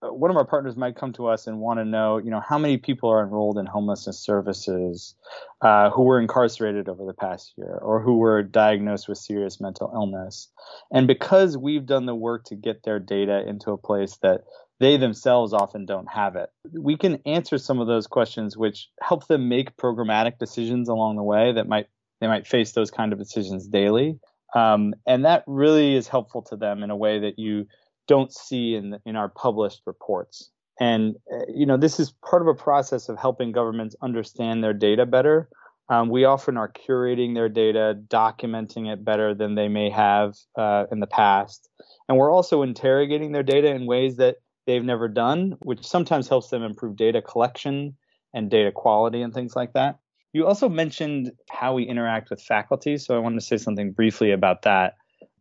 one 0.00 0.30
of 0.30 0.36
our 0.36 0.44
partners 0.44 0.76
might 0.76 0.96
come 0.96 1.12
to 1.14 1.26
us 1.26 1.46
and 1.46 1.58
want 1.58 1.80
to 1.80 1.84
know, 1.84 2.18
you 2.18 2.30
know, 2.30 2.40
how 2.40 2.58
many 2.58 2.76
people 2.76 3.10
are 3.10 3.22
enrolled 3.22 3.58
in 3.58 3.66
homelessness 3.66 4.18
services 4.18 5.14
uh, 5.60 5.90
who 5.90 6.02
were 6.02 6.20
incarcerated 6.20 6.88
over 6.88 7.04
the 7.04 7.12
past 7.12 7.52
year 7.56 7.78
or 7.82 8.00
who 8.00 8.18
were 8.18 8.42
diagnosed 8.42 9.08
with 9.08 9.18
serious 9.18 9.60
mental 9.60 9.90
illness. 9.92 10.48
And 10.92 11.06
because 11.06 11.56
we've 11.56 11.86
done 11.86 12.06
the 12.06 12.14
work 12.14 12.44
to 12.44 12.54
get 12.54 12.84
their 12.84 13.00
data 13.00 13.42
into 13.46 13.72
a 13.72 13.78
place 13.78 14.16
that 14.22 14.42
they 14.78 14.96
themselves 14.96 15.52
often 15.52 15.84
don't 15.84 16.08
have 16.08 16.36
it, 16.36 16.50
we 16.72 16.96
can 16.96 17.18
answer 17.26 17.58
some 17.58 17.80
of 17.80 17.88
those 17.88 18.06
questions, 18.06 18.56
which 18.56 18.88
help 19.02 19.26
them 19.26 19.48
make 19.48 19.76
programmatic 19.76 20.38
decisions 20.38 20.88
along 20.88 21.16
the 21.16 21.24
way 21.24 21.52
that 21.52 21.66
might 21.66 21.88
they 22.20 22.26
might 22.26 22.46
face 22.46 22.72
those 22.72 22.90
kind 22.90 23.12
of 23.12 23.18
decisions 23.18 23.66
daily. 23.66 24.18
Um, 24.54 24.94
and 25.06 25.24
that 25.24 25.44
really 25.46 25.94
is 25.94 26.08
helpful 26.08 26.42
to 26.42 26.56
them 26.56 26.82
in 26.82 26.90
a 26.90 26.96
way 26.96 27.20
that 27.20 27.38
you 27.38 27.66
don't 28.08 28.32
see 28.32 28.74
in 28.74 28.98
in 29.06 29.14
our 29.14 29.28
published 29.28 29.82
reports. 29.86 30.50
And 30.80 31.16
uh, 31.32 31.44
you 31.48 31.66
know, 31.66 31.76
this 31.76 32.00
is 32.00 32.10
part 32.28 32.42
of 32.42 32.48
a 32.48 32.54
process 32.54 33.08
of 33.08 33.18
helping 33.18 33.52
governments 33.52 33.94
understand 34.02 34.64
their 34.64 34.74
data 34.74 35.06
better. 35.06 35.48
Um, 35.90 36.10
we 36.10 36.24
often 36.24 36.56
are 36.58 36.70
curating 36.70 37.34
their 37.34 37.48
data, 37.48 37.98
documenting 38.08 38.92
it 38.92 39.04
better 39.04 39.34
than 39.34 39.54
they 39.54 39.68
may 39.68 39.88
have 39.88 40.34
uh, 40.56 40.84
in 40.92 41.00
the 41.00 41.06
past, 41.06 41.68
and 42.08 42.18
we're 42.18 42.32
also 42.32 42.62
interrogating 42.62 43.32
their 43.32 43.42
data 43.42 43.68
in 43.68 43.86
ways 43.86 44.16
that 44.16 44.36
they've 44.66 44.84
never 44.84 45.08
done, 45.08 45.56
which 45.60 45.86
sometimes 45.86 46.28
helps 46.28 46.50
them 46.50 46.62
improve 46.62 46.96
data 46.96 47.22
collection 47.22 47.96
and 48.34 48.50
data 48.50 48.70
quality 48.70 49.22
and 49.22 49.32
things 49.32 49.56
like 49.56 49.72
that. 49.72 49.98
You 50.34 50.46
also 50.46 50.68
mentioned 50.68 51.32
how 51.48 51.72
we 51.72 51.84
interact 51.84 52.28
with 52.28 52.42
faculty, 52.42 52.98
so 52.98 53.16
I 53.16 53.18
wanted 53.18 53.40
to 53.40 53.46
say 53.46 53.56
something 53.56 53.92
briefly 53.92 54.30
about 54.30 54.62
that 54.62 54.96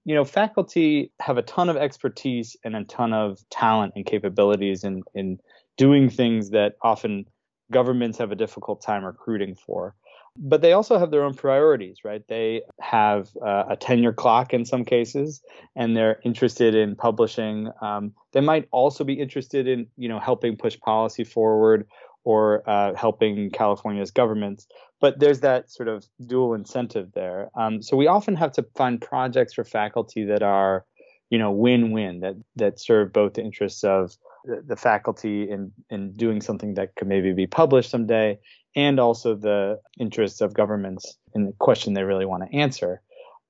you 0.08 0.16
know, 0.16 0.24
faculty 0.24 1.12
have 1.20 1.38
a 1.38 1.42
ton 1.42 1.68
of 1.68 1.76
expertise 1.76 2.56
and 2.64 2.78
a 2.78 2.86
ton 2.86 3.12
of 3.12 3.40
talent 3.50 3.92
and 3.98 4.06
capabilities 4.06 4.86
in, 4.86 5.04
in 5.14 5.38
doing 5.76 6.10
things 6.10 6.52
that 6.52 6.78
often 6.82 7.26
governments 7.74 8.18
have 8.18 8.32
a 8.32 8.36
difficult 8.36 8.82
time 8.82 9.04
recruiting 9.04 9.54
for. 9.54 9.96
But 10.38 10.62
they 10.62 10.72
also 10.72 10.98
have 10.98 11.12
their 11.12 11.24
own 11.24 11.34
priorities, 11.34 12.06
right? 12.06 12.26
They 12.30 12.62
have 12.80 13.28
uh, 13.46 13.66
a 13.72 13.76
tenure 13.76 14.14
clock 14.14 14.54
in 14.54 14.64
some 14.64 14.86
cases, 14.86 15.42
and 15.76 15.98
they're 15.98 16.22
interested 16.24 16.74
in 16.74 16.96
publishing. 16.96 17.70
Um, 17.82 18.14
they 18.32 18.40
might 18.40 18.70
also 18.72 19.04
be 19.04 19.16
interested 19.16 19.68
in, 19.68 19.88
you 19.98 20.08
know, 20.08 20.22
helping 20.22 20.56
push 20.56 20.80
policy 20.80 21.26
forward 21.26 21.86
or 22.28 22.62
uh, 22.70 22.94
helping 22.94 23.50
California's 23.52 24.12
governments. 24.12 24.68
But 25.00 25.18
there's 25.18 25.40
that 25.40 25.72
sort 25.72 25.88
of 25.88 26.06
dual 26.26 26.56
incentive 26.56 27.14
there. 27.14 27.50
Um, 27.56 27.82
so 27.82 27.96
we 27.96 28.08
often 28.08 28.36
have 28.36 28.52
to 28.54 28.66
find 28.76 29.00
projects 29.00 29.54
for 29.54 29.64
faculty 29.64 30.26
that 30.26 30.44
are, 30.44 30.84
you 31.30 31.40
know, 31.40 31.52
win-win 31.52 32.20
that 32.20 32.36
that 32.58 32.80
serve 32.82 33.14
both 33.14 33.36
the 33.36 33.44
interests 33.44 33.86
of 33.86 34.18
the, 34.44 34.62
the 34.68 34.76
faculty 34.76 35.50
in 35.50 35.72
in 35.90 36.12
doing 36.12 36.42
something 36.42 36.74
that 36.74 36.96
could 36.96 37.08
maybe 37.08 37.32
be 37.32 37.48
published 37.48 37.92
someday, 37.92 38.38
and 38.76 39.00
also 39.00 39.34
the 39.36 39.80
interests 39.98 40.42
of 40.42 40.54
governments 40.54 41.18
in 41.34 41.46
the 41.46 41.54
question 41.60 41.94
they 41.94 42.04
really 42.04 42.26
want 42.26 42.44
to 42.44 42.58
answer. 42.58 43.02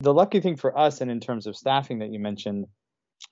The 0.02 0.14
lucky 0.14 0.40
thing 0.42 0.58
for 0.58 0.78
us, 0.78 1.02
and 1.02 1.10
in 1.10 1.20
terms 1.20 1.48
of 1.48 1.56
staffing 1.56 2.00
that 2.00 2.12
you 2.14 2.20
mentioned, 2.20 2.68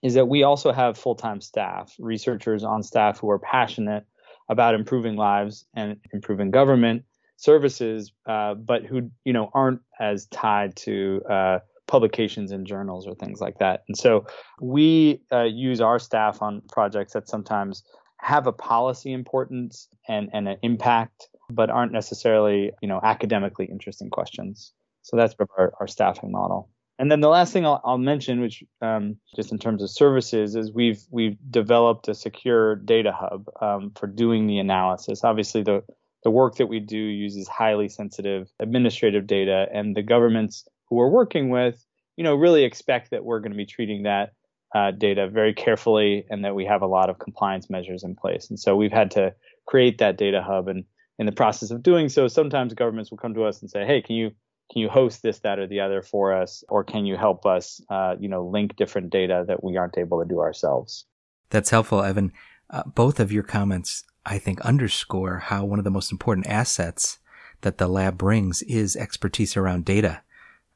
is 0.01 0.15
that 0.15 0.27
we 0.27 0.41
also 0.43 0.71
have 0.71 0.97
full-time 0.97 1.41
staff, 1.41 1.93
researchers 1.99 2.63
on 2.63 2.81
staff 2.81 3.19
who 3.19 3.29
are 3.29 3.39
passionate 3.39 4.05
about 4.49 4.75
improving 4.75 5.15
lives 5.15 5.65
and 5.75 5.97
improving 6.13 6.51
government 6.51 7.03
services, 7.37 8.11
uh, 8.25 8.53
but 8.53 8.83
who 8.83 9.09
you 9.23 9.33
know 9.33 9.49
aren't 9.53 9.81
as 9.99 10.25
tied 10.27 10.75
to 10.75 11.21
uh, 11.29 11.59
publications 11.87 12.51
and 12.51 12.65
journals 12.65 13.07
or 13.07 13.15
things 13.15 13.39
like 13.41 13.57
that. 13.59 13.83
And 13.87 13.97
so 13.97 14.25
we 14.61 15.21
uh, 15.31 15.43
use 15.43 15.81
our 15.81 15.99
staff 15.99 16.41
on 16.41 16.61
projects 16.71 17.13
that 17.13 17.27
sometimes 17.27 17.83
have 18.19 18.47
a 18.47 18.51
policy 18.51 19.11
importance 19.11 19.87
and, 20.07 20.29
and 20.33 20.47
an 20.47 20.57
impact, 20.63 21.27
but 21.49 21.69
aren't 21.69 21.91
necessarily 21.91 22.71
you 22.81 22.87
know 22.87 22.99
academically 23.03 23.65
interesting 23.65 24.09
questions. 24.09 24.73
So 25.01 25.17
that's 25.17 25.35
our, 25.57 25.73
our 25.79 25.87
staffing 25.87 26.31
model. 26.31 26.69
And 26.97 27.11
then 27.11 27.19
the 27.19 27.27
last 27.27 27.51
thing 27.51 27.65
I'll, 27.65 27.81
I'll 27.83 27.97
mention, 27.97 28.39
which 28.39 28.63
um, 28.81 29.17
just 29.35 29.51
in 29.51 29.57
terms 29.57 29.83
of 29.83 29.89
services, 29.89 30.55
is 30.55 30.71
we've 30.71 31.01
we've 31.11 31.37
developed 31.49 32.07
a 32.07 32.15
secure 32.15 32.75
data 32.75 33.11
hub 33.11 33.47
um, 33.61 33.91
for 33.95 34.07
doing 34.07 34.47
the 34.47 34.59
analysis. 34.59 35.23
Obviously, 35.23 35.61
the 35.61 35.83
the 36.23 36.31
work 36.31 36.55
that 36.55 36.67
we 36.67 36.79
do 36.79 36.97
uses 36.97 37.47
highly 37.47 37.89
sensitive 37.89 38.49
administrative 38.59 39.27
data, 39.27 39.67
and 39.73 39.95
the 39.95 40.03
governments 40.03 40.67
who 40.89 40.95
we're 40.95 41.09
working 41.09 41.49
with, 41.49 41.85
you 42.15 42.23
know, 42.23 42.35
really 42.35 42.63
expect 42.63 43.11
that 43.11 43.25
we're 43.25 43.39
going 43.39 43.51
to 43.51 43.57
be 43.57 43.65
treating 43.65 44.03
that 44.03 44.31
uh, 44.73 44.91
data 44.91 45.27
very 45.27 45.53
carefully, 45.53 46.25
and 46.29 46.45
that 46.45 46.55
we 46.55 46.65
have 46.65 46.81
a 46.81 46.87
lot 46.87 47.09
of 47.09 47.19
compliance 47.19 47.69
measures 47.69 48.03
in 48.03 48.15
place. 48.15 48.49
And 48.49 48.59
so 48.59 48.75
we've 48.75 48.91
had 48.91 49.11
to 49.11 49.33
create 49.65 49.97
that 49.97 50.17
data 50.17 50.41
hub, 50.41 50.69
and 50.69 50.85
in 51.19 51.25
the 51.25 51.33
process 51.33 51.71
of 51.71 51.83
doing 51.83 52.07
so, 52.07 52.29
sometimes 52.29 52.73
governments 52.73 53.11
will 53.11 53.17
come 53.17 53.33
to 53.33 53.43
us 53.43 53.59
and 53.61 53.69
say, 53.69 53.85
"Hey, 53.85 54.01
can 54.01 54.15
you 54.15 54.31
can 54.71 54.81
you 54.81 54.89
host 54.89 55.21
this, 55.21 55.39
that, 55.39 55.59
or 55.59 55.67
the 55.67 55.79
other 55.79 56.01
for 56.01 56.33
us, 56.33 56.63
or 56.69 56.83
can 56.83 57.05
you 57.05 57.15
help 57.15 57.45
us, 57.45 57.81
uh, 57.89 58.15
you 58.19 58.27
know, 58.27 58.45
link 58.45 58.75
different 58.75 59.09
data 59.09 59.45
that 59.47 59.63
we 59.63 59.77
aren't 59.77 59.97
able 59.97 60.21
to 60.21 60.27
do 60.27 60.39
ourselves? 60.39 61.05
That's 61.49 61.69
helpful, 61.69 62.01
Evan. 62.01 62.31
Uh, 62.69 62.83
both 62.83 63.19
of 63.19 63.31
your 63.31 63.43
comments, 63.43 64.03
I 64.25 64.39
think, 64.39 64.59
underscore 64.61 65.37
how 65.37 65.65
one 65.65 65.79
of 65.79 65.85
the 65.85 65.91
most 65.91 66.11
important 66.11 66.47
assets 66.47 67.19
that 67.61 67.77
the 67.77 67.87
lab 67.87 68.17
brings 68.17 68.63
is 68.63 68.95
expertise 68.95 69.55
around 69.55 69.85
data. 69.85 70.21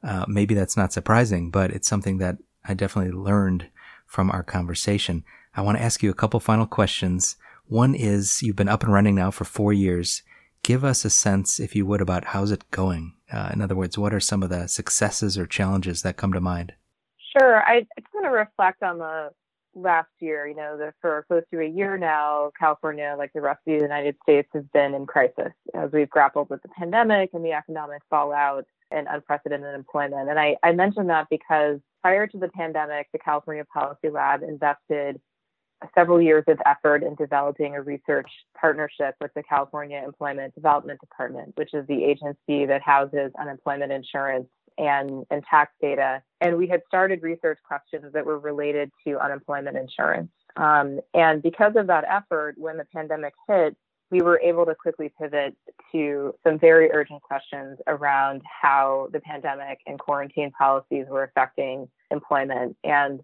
Uh, 0.02 0.24
maybe 0.28 0.54
that's 0.54 0.76
not 0.76 0.92
surprising, 0.92 1.50
but 1.50 1.70
it's 1.72 1.88
something 1.88 2.18
that 2.18 2.38
I 2.64 2.74
definitely 2.74 3.12
learned 3.12 3.68
from 4.06 4.30
our 4.30 4.42
conversation. 4.42 5.24
I 5.54 5.62
want 5.62 5.78
to 5.78 5.84
ask 5.84 6.02
you 6.02 6.10
a 6.10 6.14
couple 6.14 6.38
final 6.38 6.66
questions. 6.66 7.36
One 7.66 7.94
is 7.94 8.40
you've 8.42 8.56
been 8.56 8.68
up 8.68 8.84
and 8.84 8.92
running 8.92 9.16
now 9.16 9.30
for 9.30 9.44
four 9.44 9.72
years. 9.72 10.22
Give 10.62 10.84
us 10.84 11.04
a 11.04 11.10
sense, 11.10 11.58
if 11.58 11.74
you 11.74 11.86
would, 11.86 12.00
about 12.00 12.26
how's 12.26 12.50
it 12.50 12.70
going 12.70 13.14
uh, 13.32 13.50
in 13.52 13.60
other 13.60 13.76
words, 13.76 13.96
what 13.96 14.14
are 14.14 14.20
some 14.20 14.42
of 14.42 14.50
the 14.50 14.66
successes 14.66 15.38
or 15.38 15.46
challenges 15.46 16.02
that 16.02 16.16
come 16.16 16.32
to 16.32 16.40
mind? 16.40 16.74
Sure. 17.36 17.62
I, 17.62 17.86
I 17.96 18.00
just 18.00 18.14
want 18.14 18.26
to 18.26 18.30
reflect 18.30 18.82
on 18.82 18.98
the 18.98 19.30
last 19.74 20.10
year. 20.20 20.46
You 20.46 20.56
know, 20.56 20.76
the, 20.76 20.92
for 21.00 21.24
close 21.28 21.44
to 21.52 21.60
a 21.60 21.68
year 21.68 21.96
now, 21.96 22.50
California, 22.58 23.14
like 23.16 23.32
the 23.32 23.40
rest 23.40 23.60
of 23.66 23.74
the 23.74 23.82
United 23.82 24.16
States, 24.22 24.48
has 24.52 24.64
been 24.72 24.94
in 24.94 25.06
crisis 25.06 25.52
as 25.74 25.90
we've 25.92 26.10
grappled 26.10 26.50
with 26.50 26.62
the 26.62 26.68
pandemic 26.68 27.30
and 27.32 27.44
the 27.44 27.52
economic 27.52 28.02
fallout 28.10 28.64
and 28.90 29.06
unprecedented 29.08 29.74
employment. 29.74 30.28
And 30.28 30.38
I, 30.38 30.56
I 30.62 30.72
mention 30.72 31.06
that 31.06 31.28
because 31.30 31.78
prior 32.02 32.26
to 32.26 32.38
the 32.38 32.48
pandemic, 32.48 33.08
the 33.12 33.18
California 33.18 33.64
Policy 33.72 34.10
Lab 34.10 34.42
invested 34.42 35.20
several 35.94 36.20
years 36.20 36.44
of 36.46 36.58
effort 36.66 37.02
in 37.02 37.14
developing 37.14 37.74
a 37.74 37.82
research 37.82 38.28
partnership 38.58 39.14
with 39.20 39.32
the 39.34 39.42
California 39.42 40.02
Employment 40.04 40.54
Development 40.54 41.00
Department, 41.00 41.52
which 41.56 41.74
is 41.74 41.86
the 41.86 42.04
agency 42.04 42.66
that 42.66 42.82
houses 42.82 43.32
unemployment 43.40 43.92
insurance 43.92 44.48
and, 44.78 45.24
and 45.30 45.42
tax 45.48 45.72
data. 45.80 46.22
And 46.40 46.56
we 46.56 46.66
had 46.66 46.82
started 46.86 47.22
research 47.22 47.58
questions 47.66 48.12
that 48.12 48.24
were 48.24 48.38
related 48.38 48.90
to 49.06 49.18
unemployment 49.18 49.76
insurance. 49.76 50.30
Um, 50.56 51.00
and 51.14 51.42
because 51.42 51.74
of 51.76 51.86
that 51.88 52.04
effort, 52.08 52.56
when 52.58 52.76
the 52.76 52.86
pandemic 52.94 53.34
hit, 53.48 53.76
we 54.10 54.22
were 54.22 54.40
able 54.40 54.66
to 54.66 54.74
quickly 54.74 55.12
pivot 55.20 55.56
to 55.92 56.34
some 56.44 56.58
very 56.58 56.90
urgent 56.90 57.22
questions 57.22 57.78
around 57.86 58.42
how 58.44 59.08
the 59.12 59.20
pandemic 59.20 59.78
and 59.86 59.98
quarantine 59.98 60.50
policies 60.50 61.06
were 61.08 61.22
affecting 61.22 61.88
employment. 62.10 62.76
And 62.82 63.20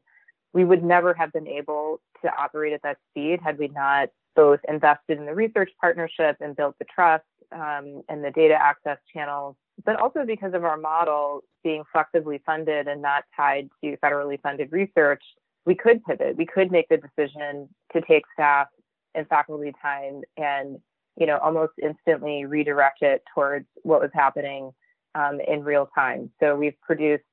we 0.57 0.65
would 0.65 0.83
never 0.83 1.13
have 1.13 1.31
been 1.35 1.47
able 1.47 2.01
to 2.23 2.31
operate 2.35 2.73
at 2.73 2.81
that 2.81 2.97
speed 3.11 3.41
had 3.45 3.59
we 3.59 3.69
not 3.69 4.09
both 4.35 4.59
invested 4.67 5.19
in 5.19 5.27
the 5.27 5.35
research 5.35 5.71
partnership 5.79 6.35
and 6.41 6.57
built 6.57 6.75
the 6.79 6.87
trust 6.87 7.25
um, 7.53 8.01
and 8.09 8.25
the 8.25 8.31
data 8.31 8.55
access 8.55 8.97
channels, 9.13 9.55
but 9.85 9.97
also 9.97 10.25
because 10.25 10.55
of 10.55 10.65
our 10.65 10.79
model 10.79 11.45
being 11.63 11.83
flexibly 11.93 12.41
funded 12.47 12.89
and 12.89 13.03
not 13.03 13.25
tied 13.37 13.69
to 13.85 13.99
federally 13.99 14.41
funded 14.41 14.73
research, 14.73 15.23
we 15.67 15.75
could 15.75 16.03
pivot. 16.07 16.39
We 16.39 16.47
could 16.47 16.73
make 16.73 16.89
the 16.89 16.97
decision 16.97 17.69
to 17.93 18.01
take 18.01 18.25
staff 18.33 18.69
and 19.15 19.29
faculty 19.29 19.75
time 19.83 20.23
and 20.39 20.79
you 21.19 21.27
know 21.27 21.37
almost 21.37 21.73
instantly 21.83 22.47
redirect 22.47 23.03
it 23.03 23.23
towards 23.35 23.67
what 23.83 24.01
was 24.01 24.11
happening 24.15 24.73
um, 25.15 25.39
in 25.47 25.65
real 25.65 25.91
time. 25.95 26.31
So 26.41 26.57
we've 26.57 26.81
produced 26.81 27.25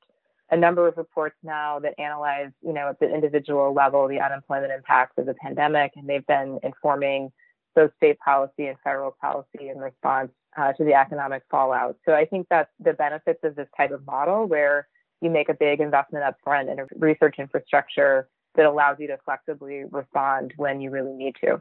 a 0.53 0.57
number 0.57 0.87
of 0.87 0.97
reports 0.97 1.35
now 1.43 1.79
that 1.79 1.95
analyze, 1.99 2.51
you 2.61 2.73
know, 2.73 2.89
at 2.89 2.99
the 2.99 3.11
individual 3.11 3.73
level, 3.73 4.07
the 4.07 4.19
unemployment 4.19 4.71
impacts 4.71 5.17
of 5.17 5.25
the 5.25 5.33
pandemic, 5.33 5.93
and 5.95 6.07
they've 6.07 6.25
been 6.27 6.59
informing 6.61 7.31
both 7.75 7.91
state 7.97 8.19
policy 8.19 8.67
and 8.67 8.77
federal 8.83 9.15
policy 9.19 9.69
in 9.69 9.79
response 9.79 10.29
uh, 10.55 10.71
to 10.73 10.83
the 10.83 10.93
economic 10.93 11.41
fallout. 11.49 11.97
So 12.05 12.13
I 12.13 12.25
think 12.25 12.45
that's 12.51 12.69
the 12.79 12.93
benefits 12.93 13.39
of 13.43 13.55
this 13.55 13.67
type 13.75 13.89
of 13.89 14.05
model 14.05 14.45
where 14.45 14.87
you 15.21 15.31
make 15.31 15.49
a 15.49 15.55
big 15.55 15.79
investment 15.79 16.23
upfront 16.23 16.71
in 16.71 16.79
a 16.79 16.85
research 16.95 17.37
infrastructure 17.39 18.29
that 18.53 18.67
allows 18.67 18.97
you 18.99 19.07
to 19.07 19.17
flexibly 19.25 19.85
respond 19.89 20.53
when 20.57 20.81
you 20.81 20.91
really 20.91 21.13
need 21.13 21.35
to. 21.43 21.59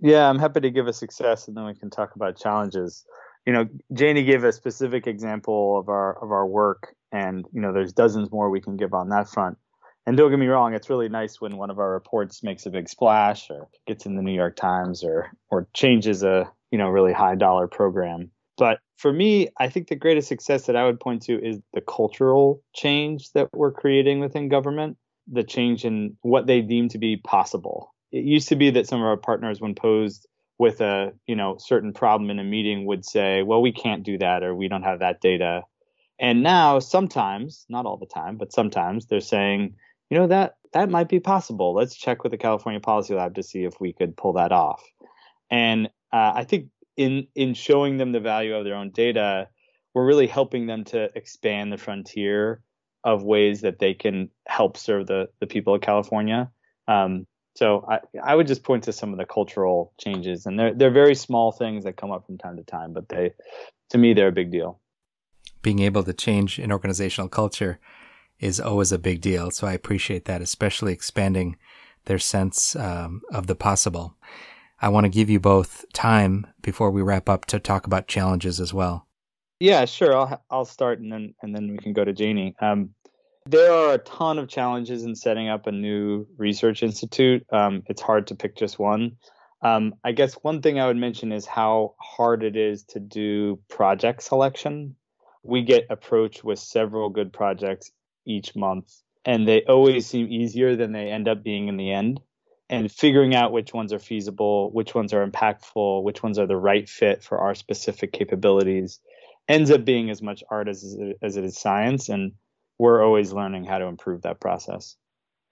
Yeah, 0.00 0.28
I'm 0.28 0.38
happy 0.38 0.60
to 0.60 0.70
give 0.70 0.86
a 0.86 0.92
success 0.92 1.48
and 1.48 1.56
then 1.56 1.66
we 1.66 1.74
can 1.74 1.90
talk 1.90 2.14
about 2.14 2.38
challenges 2.38 3.04
you 3.46 3.52
know, 3.52 3.68
Janey 3.92 4.22
gave 4.22 4.44
a 4.44 4.52
specific 4.52 5.06
example 5.06 5.78
of 5.78 5.88
our 5.88 6.22
of 6.22 6.30
our 6.30 6.46
work, 6.46 6.94
and 7.12 7.44
you 7.52 7.60
know, 7.60 7.72
there's 7.72 7.92
dozens 7.92 8.30
more 8.30 8.50
we 8.50 8.60
can 8.60 8.76
give 8.76 8.94
on 8.94 9.10
that 9.10 9.28
front. 9.28 9.58
And 10.04 10.16
don't 10.16 10.30
get 10.30 10.38
me 10.38 10.48
wrong, 10.48 10.74
it's 10.74 10.90
really 10.90 11.08
nice 11.08 11.40
when 11.40 11.56
one 11.56 11.70
of 11.70 11.78
our 11.78 11.92
reports 11.92 12.42
makes 12.42 12.66
a 12.66 12.70
big 12.70 12.88
splash 12.88 13.48
or 13.50 13.68
gets 13.86 14.04
in 14.04 14.16
the 14.16 14.22
New 14.22 14.34
York 14.34 14.56
Times 14.56 15.04
or 15.04 15.30
or 15.50 15.68
changes 15.74 16.24
a 16.24 16.50
you 16.70 16.78
know 16.78 16.88
really 16.88 17.12
high 17.12 17.36
dollar 17.36 17.68
program. 17.68 18.30
But 18.56 18.80
for 18.96 19.12
me, 19.12 19.48
I 19.58 19.68
think 19.68 19.88
the 19.88 19.96
greatest 19.96 20.28
success 20.28 20.66
that 20.66 20.76
I 20.76 20.84
would 20.84 21.00
point 21.00 21.22
to 21.22 21.34
is 21.34 21.60
the 21.72 21.80
cultural 21.80 22.62
change 22.74 23.30
that 23.32 23.48
we're 23.52 23.72
creating 23.72 24.20
within 24.20 24.48
government, 24.48 24.96
the 25.30 25.44
change 25.44 25.84
in 25.84 26.16
what 26.22 26.46
they 26.46 26.60
deem 26.60 26.88
to 26.90 26.98
be 26.98 27.16
possible. 27.16 27.94
It 28.10 28.24
used 28.24 28.48
to 28.48 28.56
be 28.56 28.70
that 28.70 28.86
some 28.86 29.00
of 29.00 29.06
our 29.06 29.16
partners, 29.16 29.60
when 29.60 29.74
posed 29.74 30.26
with 30.58 30.80
a 30.80 31.12
you 31.26 31.36
know 31.36 31.56
certain 31.58 31.92
problem 31.92 32.30
in 32.30 32.38
a 32.38 32.44
meeting 32.44 32.86
would 32.86 33.04
say 33.04 33.42
well 33.42 33.60
we 33.60 33.72
can't 33.72 34.04
do 34.04 34.18
that 34.18 34.44
or 34.44 34.54
we 34.54 34.68
don't 34.68 34.84
have 34.84 35.00
that 35.00 35.20
data 35.20 35.62
and 36.22 36.42
now 36.42 36.78
sometimes 36.78 37.66
not 37.68 37.84
all 37.84 37.98
the 37.98 38.06
time 38.06 38.38
but 38.38 38.52
sometimes 38.52 39.06
they're 39.06 39.20
saying 39.20 39.74
you 40.08 40.16
know 40.16 40.26
that 40.26 40.56
that 40.72 40.88
might 40.88 41.10
be 41.10 41.20
possible. 41.20 41.74
Let's 41.74 41.94
check 41.94 42.22
with 42.22 42.32
the 42.32 42.38
california 42.38 42.80
policy 42.80 43.14
lab 43.14 43.34
to 43.34 43.42
see 43.42 43.64
if 43.64 43.78
we 43.78 43.92
could 43.92 44.16
pull 44.16 44.34
that 44.34 44.52
off. 44.52 44.82
And 45.50 45.88
uh, 46.12 46.32
i 46.34 46.44
think 46.44 46.68
in 46.96 47.26
in 47.34 47.54
showing 47.54 47.98
them 47.98 48.12
the 48.12 48.20
value 48.20 48.54
of 48.54 48.64
their 48.64 48.74
own 48.74 48.90
data 48.90 49.48
we're 49.94 50.06
really 50.06 50.26
helping 50.26 50.66
them 50.66 50.84
to 50.84 51.10
expand 51.14 51.72
the 51.72 51.78
frontier 51.78 52.62
of 53.04 53.22
ways 53.22 53.62
that 53.62 53.78
they 53.78 53.94
can 53.94 54.30
help 54.46 54.76
serve 54.76 55.06
the 55.06 55.28
the 55.40 55.46
people 55.46 55.74
of 55.74 55.80
california. 55.80 56.50
Um, 56.88 57.26
so 57.54 57.84
I, 57.88 58.00
I 58.22 58.34
would 58.34 58.46
just 58.46 58.62
point 58.62 58.84
to 58.84 58.92
some 58.92 59.12
of 59.12 59.18
the 59.18 59.26
cultural 59.26 59.92
changes, 59.98 60.46
and 60.46 60.58
they're 60.58 60.74
they're 60.74 60.90
very 60.90 61.14
small 61.14 61.52
things 61.52 61.84
that 61.84 61.96
come 61.96 62.10
up 62.10 62.26
from 62.26 62.38
time 62.38 62.56
to 62.56 62.64
time, 62.64 62.92
but 62.92 63.08
they, 63.08 63.32
to 63.90 63.98
me, 63.98 64.14
they're 64.14 64.28
a 64.28 64.32
big 64.32 64.50
deal. 64.50 64.80
Being 65.62 65.78
able 65.80 66.02
to 66.04 66.12
change 66.12 66.58
an 66.58 66.72
organizational 66.72 67.28
culture 67.28 67.78
is 68.40 68.60
always 68.60 68.92
a 68.92 68.98
big 68.98 69.20
deal. 69.20 69.50
So 69.50 69.66
I 69.66 69.72
appreciate 69.72 70.24
that, 70.24 70.42
especially 70.42 70.92
expanding 70.92 71.56
their 72.06 72.18
sense 72.18 72.74
um, 72.76 73.22
of 73.32 73.46
the 73.46 73.54
possible. 73.54 74.16
I 74.80 74.88
want 74.88 75.04
to 75.04 75.10
give 75.10 75.30
you 75.30 75.38
both 75.38 75.84
time 75.92 76.48
before 76.60 76.90
we 76.90 77.02
wrap 77.02 77.28
up 77.28 77.46
to 77.46 77.60
talk 77.60 77.86
about 77.86 78.08
challenges 78.08 78.58
as 78.58 78.74
well. 78.74 79.06
Yeah, 79.60 79.84
sure. 79.84 80.16
I'll 80.16 80.42
I'll 80.50 80.64
start 80.64 80.98
and 80.98 81.12
then 81.12 81.34
and 81.40 81.54
then 81.54 81.70
we 81.70 81.78
can 81.78 81.92
go 81.92 82.04
to 82.04 82.12
Janey. 82.12 82.56
Um, 82.60 82.90
there 83.46 83.72
are 83.72 83.94
a 83.94 83.98
ton 83.98 84.38
of 84.38 84.48
challenges 84.48 85.04
in 85.04 85.14
setting 85.14 85.48
up 85.48 85.68
a 85.68 85.72
new 85.72 86.26
research 86.36 86.82
institute. 86.82 87.46
Um, 87.52 87.84
it's 87.86 88.02
hard 88.02 88.26
to 88.28 88.34
pick 88.34 88.56
just 88.56 88.80
one. 88.80 89.12
Um, 89.62 89.94
I 90.02 90.10
guess 90.10 90.34
one 90.34 90.62
thing 90.62 90.80
I 90.80 90.86
would 90.88 90.96
mention 90.96 91.30
is 91.30 91.46
how 91.46 91.94
hard 92.00 92.42
it 92.42 92.56
is 92.56 92.82
to 92.86 92.98
do 93.00 93.60
project 93.68 94.24
selection. 94.24 94.96
We 95.42 95.62
get 95.62 95.86
approached 95.90 96.44
with 96.44 96.58
several 96.58 97.08
good 97.10 97.32
projects 97.32 97.90
each 98.24 98.54
month, 98.54 98.92
and 99.24 99.46
they 99.46 99.62
always 99.64 100.06
seem 100.06 100.30
easier 100.30 100.76
than 100.76 100.92
they 100.92 101.10
end 101.10 101.28
up 101.28 101.42
being 101.42 101.68
in 101.68 101.76
the 101.76 101.92
end. 101.92 102.20
And 102.70 102.90
figuring 102.90 103.34
out 103.34 103.52
which 103.52 103.74
ones 103.74 103.92
are 103.92 103.98
feasible, 103.98 104.70
which 104.72 104.94
ones 104.94 105.12
are 105.12 105.26
impactful, 105.26 106.04
which 106.04 106.22
ones 106.22 106.38
are 106.38 106.46
the 106.46 106.56
right 106.56 106.88
fit 106.88 107.22
for 107.22 107.38
our 107.38 107.54
specific 107.54 108.12
capabilities 108.12 109.00
ends 109.48 109.70
up 109.70 109.84
being 109.84 110.10
as 110.10 110.22
much 110.22 110.42
art 110.50 110.68
as, 110.68 110.96
as 111.20 111.36
it 111.36 111.44
is 111.44 111.58
science. 111.58 112.08
And 112.08 112.32
we're 112.78 113.04
always 113.04 113.32
learning 113.32 113.64
how 113.64 113.78
to 113.78 113.86
improve 113.86 114.22
that 114.22 114.40
process. 114.40 114.96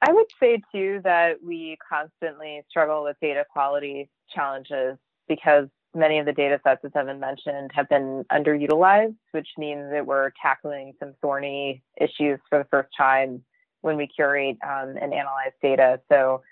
I 0.02 0.12
would 0.12 0.26
say 0.40 0.62
too 0.73 1.00
that 1.04 1.42
we 1.44 1.76
constantly 1.87 2.62
struggle 2.70 3.04
with 3.04 3.16
data 3.20 3.44
quality 3.50 4.09
challenges 4.35 4.97
because 5.28 5.68
many 5.94 6.18
of 6.18 6.26
the 6.26 6.32
data 6.32 6.61
sets, 6.64 6.85
as 6.85 6.92
Evan 6.94 7.20
mentioned, 7.20 7.70
have 7.75 7.88
been 7.88 8.25
underutilized, 8.32 9.16
which 9.32 9.49
means 9.59 9.90
that 9.90 10.06
we're 10.06 10.30
tackling 10.40 10.92
some 10.99 11.14
thorny 11.20 11.82
issues 12.00 12.38
for 12.49 12.59
the 12.59 12.66
first 12.70 12.90
time 12.97 13.42
when 13.82 13.97
we 13.97 14.06
curate 14.06 14.59
um, 14.62 14.97
and 15.00 15.12
analyze 15.14 15.52
data. 15.62 16.00
So 16.11 16.42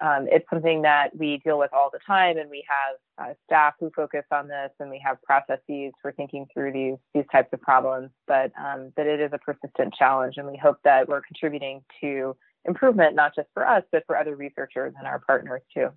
um, 0.00 0.26
it's 0.30 0.48
something 0.48 0.82
that 0.82 1.14
we 1.14 1.38
deal 1.44 1.58
with 1.58 1.72
all 1.74 1.90
the 1.92 1.98
time, 2.06 2.38
and 2.38 2.48
we 2.48 2.64
have 2.68 3.28
uh, 3.30 3.34
staff 3.44 3.74
who 3.78 3.90
focus 3.94 4.24
on 4.32 4.48
this, 4.48 4.70
and 4.80 4.90
we 4.90 5.00
have 5.04 5.20
processes 5.22 5.92
for 6.00 6.12
thinking 6.12 6.46
through 6.52 6.72
these 6.72 6.96
these 7.12 7.26
types 7.30 7.50
of 7.52 7.60
problems. 7.60 8.10
But 8.26 8.50
um, 8.58 8.92
that 8.96 9.06
it 9.06 9.20
is 9.20 9.30
a 9.32 9.38
persistent 9.38 9.94
challenge, 9.94 10.38
and 10.38 10.46
we 10.46 10.56
hope 10.56 10.78
that 10.84 11.06
we're 11.06 11.20
contributing 11.20 11.82
to 12.00 12.34
improvement, 12.64 13.14
not 13.14 13.34
just 13.34 13.48
for 13.52 13.66
us, 13.66 13.84
but 13.92 14.04
for 14.06 14.16
other 14.16 14.36
researchers 14.36 14.94
and 14.98 15.06
our 15.06 15.18
partners 15.18 15.62
too. 15.72 15.90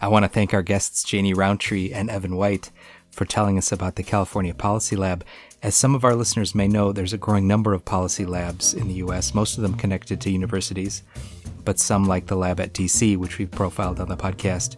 I 0.00 0.08
want 0.08 0.24
to 0.24 0.28
thank 0.28 0.52
our 0.52 0.62
guests, 0.62 1.04
Janey 1.04 1.34
Rountree 1.34 1.92
and 1.92 2.10
Evan 2.10 2.36
White, 2.36 2.70
for 3.10 3.24
telling 3.24 3.56
us 3.56 3.70
about 3.70 3.96
the 3.96 4.02
California 4.02 4.52
Policy 4.52 4.96
Lab. 4.96 5.24
As 5.62 5.74
some 5.74 5.94
of 5.94 6.04
our 6.04 6.14
listeners 6.14 6.54
may 6.54 6.68
know, 6.68 6.92
there's 6.92 7.12
a 7.12 7.18
growing 7.18 7.46
number 7.46 7.72
of 7.72 7.84
policy 7.84 8.26
labs 8.26 8.74
in 8.74 8.88
the 8.88 8.94
U.S., 8.94 9.34
most 9.34 9.56
of 9.56 9.62
them 9.62 9.76
connected 9.76 10.20
to 10.20 10.30
universities, 10.30 11.02
but 11.64 11.78
some, 11.78 12.04
like 12.04 12.26
the 12.26 12.36
lab 12.36 12.60
at 12.60 12.74
DC, 12.74 13.16
which 13.16 13.38
we've 13.38 13.50
profiled 13.50 14.00
on 14.00 14.08
the 14.08 14.16
podcast, 14.16 14.76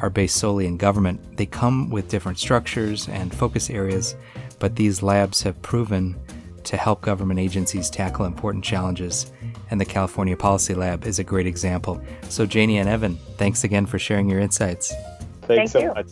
are 0.00 0.10
based 0.10 0.36
solely 0.36 0.66
in 0.66 0.76
government. 0.76 1.36
They 1.36 1.46
come 1.46 1.90
with 1.90 2.10
different 2.10 2.38
structures 2.38 3.08
and 3.08 3.34
focus 3.34 3.70
areas, 3.70 4.14
but 4.58 4.76
these 4.76 5.02
labs 5.02 5.42
have 5.42 5.60
proven 5.62 6.14
to 6.64 6.76
help 6.76 7.00
government 7.00 7.40
agencies 7.40 7.88
tackle 7.88 8.26
important 8.26 8.62
challenges, 8.62 9.32
and 9.70 9.80
the 9.80 9.84
California 9.84 10.36
Policy 10.36 10.74
Lab 10.74 11.04
is 11.04 11.18
a 11.18 11.24
great 11.24 11.46
example. 11.46 12.00
So, 12.28 12.46
Janey 12.46 12.78
and 12.78 12.88
Evan, 12.88 13.16
thanks 13.36 13.64
again 13.64 13.86
for 13.86 13.98
sharing 13.98 14.28
your 14.28 14.40
insights. 14.40 14.92
Thanks 15.42 15.46
Thank 15.46 15.70
so 15.70 15.80
you. 15.80 15.94
much. 15.94 16.08